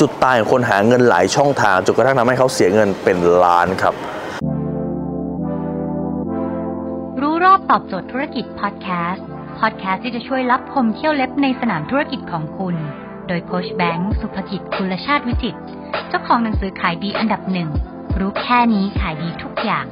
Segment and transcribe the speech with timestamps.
[0.00, 3.94] จุดตายของคนหาเงินหลายช่องทางจนกระทั่งทำให้เขาเสียเงินเป็นล้านครับ
[7.20, 9.26] รู้รอบตอบโจทย์ธุรกิจพอดแคสต์
[9.58, 12.76] พอดแคสต์ที่จะช่วยรับพมเที่ยวเล็บในสนามธุรกิจของคุณ
[13.28, 15.56] โดยโคชแบงค์สุภกิจคุลชาติวิจิต
[16.08, 17.68] เจ้าของหนังสือขายดีอันดับหนึ่ง
[18.18, 19.86] รู้แค่นี้ขายดีทุกอย่าง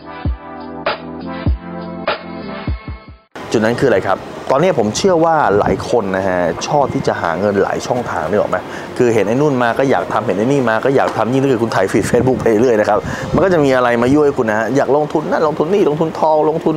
[3.53, 4.19] จุดนั้นคืออะไรครับ
[4.51, 8.57] ตอนนี้ผมเชื่อว่าหลายคนนะฮะชอบที่จะหาเงินหลายช่องทางนี่หรอกไหม
[8.99, 12.99] คือเห็นไอ้นู่นมาก็อยากทำเห็นไอ้นี่มาก็อยากทำยิ่งถ้าเกิดคุณถ่ายฟีดเฟซบุ๊กไปเรื่อยนะครับ
[13.35, 16.77] มันก็จะมีอะไรมายั่วให้คุณนะฮะอยากลงทุนนั่นลงทุนนี่ลงทุนทองลงทุน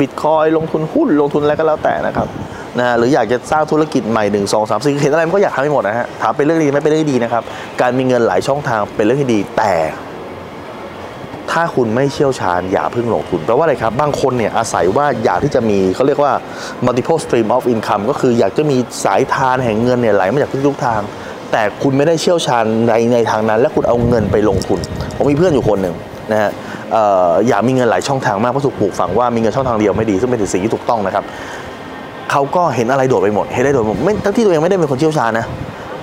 [0.00, 2.28] บิตคอยลงทุนหุ้นลงทุนอะไรก็แล้วแต่นะครับ
[2.78, 7.42] นะฮะหรืออยากจะสร้างธุรกิจใหม่หนึ่งสองสามสี่เห็นอะไรมันก็อยากทำให้หมดนะฮะถามเป็นเรื่องดีไหม่เป็นเรื่องดีนะครับ
[7.80, 9.74] การมีเงินหลายช่องทางเป็นเรื่องที่ดีแต่
[11.52, 16.32] ถ้าคุณไม่เชี่ยวชาญอย่าเพิ่งลงทุนแปลว่าอะไรครับ บางคนเนี่ยอาศัยว่าอยากที่จะมีเขาเรียกว่า
[16.86, 21.00] multiple stream of income ก็คืออยากจะมีสายทานแห่งเงินเนี่ยไหลมาจากทุกๆทาง
[21.52, 24.78] แต่คุณไม่ได้เชี่ยวชาญในในทางนั้น และคุณเอาเงินไปลงทุน
[25.16, 25.94] ผมมีเพื่อนอยู่คนหนึ่ง
[26.32, 26.50] นะฮะ
[26.94, 27.02] อ่
[27.48, 31.24] อยากมีเงินหลายช่องทางมากเพราะถูกปลูกฝังว่ามีเงินช่องทางเดียวไม่ดี ซึ่งเป็นสิ่งที่ถูกต้องนะครับ
[32.30, 35.46] เขาก็เห็นอะไรโดดไปหมดเห็นอะไรโดดไปหมดไม่ทั้งที่ตัวเองไม่ได้เป็นคนเชี่ยวชาญนะ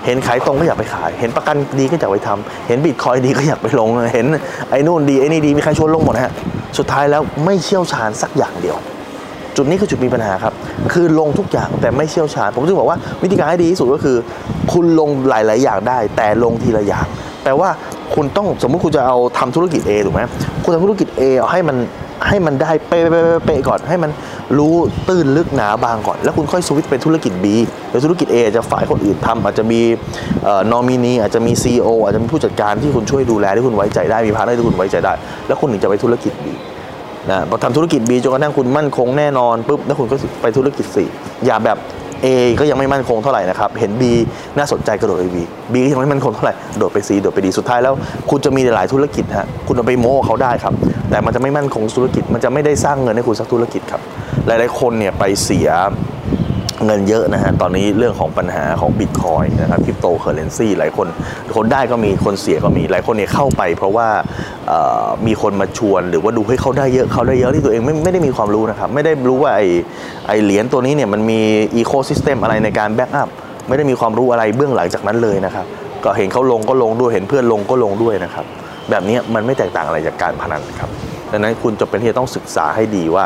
[0.07, 4.25] เห็นขายตรงก็อยากไปขาย เห็นประกันดีก็อยากไปทำเห็นบิตคอยดีก็อยากไปลง เห็น
[4.71, 6.33] ไอ้นู่นดีไอ้นี่ดีมีใครชวนลงหมดฮะ
[6.77, 8.77] สุดท้ายแล้วไม่เชี่ยวชาญสักอย่างเดียว
[9.55, 10.53] จุดนี้คือจุดมีปัญหาครับ
[10.93, 14.17] คือลงทุกอย่างแต่ไม่เชี่ยวชาญ ผมจึงบอกว่าวิธีการให้ดีที่สุดก็คือ
[14.73, 17.05] คุณลงหลาย ๆ อย่างได้ แต่ลงทีละอย่าง
[17.43, 17.69] แปลว่า
[18.15, 20.21] คุณต้องสมมุติคุณจะเอาทำธุรกิจ A ถูกไหม
[20.63, 21.77] คุณทำธุรกิจ A เอาให้มัน
[22.27, 24.11] ให้มันได้เป๊ะก่อนให้มัน
[24.57, 24.75] รู้
[25.07, 27.45] ตื้นลึกหนาบางก่อน แล้วคุณค่อยสวิตช์เป็นธุรกิจ B
[27.89, 29.81] หรือธุรกิจ A อาจจะให้คนอื่นทำอาจจะมี
[30.71, 35.13] นอมินีอาจจะมี CEO อาจจะมีผู้จัดการที่คุณช่วยดูแลที่คุณไว้ใจได้มี partner ที่คุณไว้ใจได้
[35.47, 36.47] แล้วคุณถึงจะไปธุรกิจ B
[37.29, 40.97] นะพอทำธุรกิจ B จนกระทั่งคุณมั่นคงแน่นอนปุ๊บแล้วคุณก็ไปธุรกิจ C
[41.45, 41.77] อย่าแบบ
[42.25, 42.27] A
[42.59, 44.03] ก็ยังไม่มั่นคงเท่าไหร่นะครับ เห็น B
[44.57, 45.37] น่าสนใจกระโดดไป B
[45.73, 47.93] B ก็ยังไม่มั่นคงเท่าไหร่ โดดไป C โดดไป D สุดท้ายแล้ว
[48.29, 50.73] คุณจะมีหลายธุรกิจฮะ คุณเอาไปโม้เขาได้ครับ
[51.09, 54.01] แต่มันจะไม่มั่นคงธุรกิจ มันจะไม่ได้สร้างเงินให้คุณสักธุรกิจครับ
[54.47, 55.69] หลายๆคนเนี่ยไปเสีย
[56.85, 61.07] เงินเยอะนะฮะ ตอนนี้เรื่องของปัญหาของบิตคอยนะครับคริปโตเคอเรนซีหลายคน
[61.55, 64.07] คนได้ก็มี คนเสียก็มี หลายคนเนี่ยเข้าไปเพราะว่า
[65.27, 69.61] มีคนมาชวน หรือว่าดูเห็นเขาได้เยอะเขาได้เยอะที่ตัวเองไม่ไม่ได้มีความรู้นะครับ ไม่ได้รู้ว่าไอ
[70.27, 71.39] ไอเหรียญตัวนี้เนี่ยมันมี
[71.75, 73.29] ecosystem อะไรในการ backup
[73.67, 75.65] ไม่ได้มีความรู้อะไรเบื้องหลังจากนั้นเลยนะครับ
[76.03, 78.45] ก็เห็นเขาลงก็ลงด้วยเห็นเพื่อนลงก็ลงด้วยนะครับ
[78.89, 80.89] แบบนี้มันไม่แตกต่างอะไรจากการพนันครับ
[81.31, 83.23] ดังนั้นคุณจำเป็นที่จะต้องศึกษาให้ดีว่า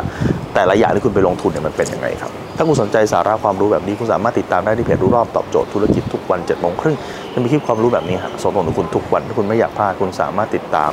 [0.53, 6.95] แต่ละอย่างที่คุณไปลงทุนเนี่ยมันเป็นยังไงครับ ถ้าคุณสนใจสาระความรู้แบบนี้คุณสามารถติดตามได้ที่เพจรู้รอบตอบโจทย์ธุรกิจทุกวันเจ็ดโมงครึ่ง
[7.33, 10.91] จะมีคลิปความรู้แบบนี้ส่งตรงถึงคุณทุกวันถ้าคุณไม่อยากพลาดคุณสามารถติดตาม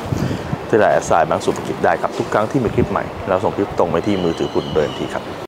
[0.70, 5.38] ที่ไลน์แอสไซน์บางสุภกิจได้ครับทุกครั้งที่มีคลิปใหม่เราส่งคลิปตรงไปที่มือถือคุณโดยทันทีครับ